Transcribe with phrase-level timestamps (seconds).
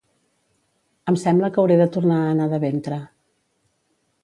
[1.13, 3.01] Em sembla que hauré de tornar a anar de ventre